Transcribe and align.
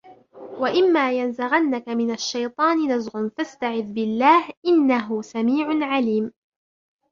وَإِمَّا 0.33 1.11
يَنْزَغَنَّكَ 1.11 1.89
مِنَ 1.89 2.11
الشَّيْطَانِ 2.11 2.91
نَزْغٌ 2.95 3.29
فَاسْتَعِذْ 3.37 3.93
بِاللَّهِ 3.93 4.49
إِنَّهُ 4.67 5.21
سَمِيعٌ 5.21 5.67
عَلِيمٌ 5.87 6.31